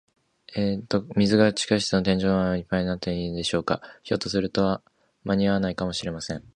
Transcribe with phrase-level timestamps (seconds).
[1.15, 3.81] 水が地下室の天井までいっぱいになってしまうようなことはないでしょうか。
[4.01, 4.81] ひょっとすると、
[5.23, 6.43] まにあわないかもしれません。